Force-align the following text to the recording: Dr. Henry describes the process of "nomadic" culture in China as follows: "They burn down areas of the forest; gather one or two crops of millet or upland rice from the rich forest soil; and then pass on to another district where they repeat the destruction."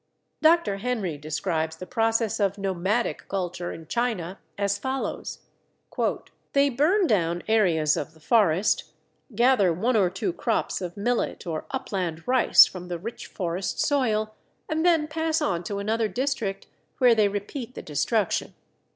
Dr. 0.41 0.77
Henry 0.77 1.15
describes 1.19 1.75
the 1.75 1.85
process 1.85 2.39
of 2.39 2.57
"nomadic" 2.57 3.27
culture 3.27 3.71
in 3.71 3.85
China 3.85 4.39
as 4.57 4.79
follows: 4.79 5.41
"They 6.53 6.69
burn 6.69 7.05
down 7.05 7.43
areas 7.47 7.95
of 7.95 8.15
the 8.15 8.19
forest; 8.19 8.85
gather 9.35 9.71
one 9.71 9.95
or 9.95 10.09
two 10.09 10.33
crops 10.33 10.81
of 10.81 10.97
millet 10.97 11.45
or 11.45 11.65
upland 11.69 12.27
rice 12.27 12.65
from 12.65 12.87
the 12.87 12.97
rich 12.97 13.27
forest 13.27 13.79
soil; 13.79 14.33
and 14.67 14.83
then 14.83 15.07
pass 15.07 15.39
on 15.39 15.63
to 15.65 15.77
another 15.77 16.07
district 16.07 16.65
where 16.97 17.13
they 17.13 17.27
repeat 17.27 17.75
the 17.75 17.83
destruction." 17.83 18.55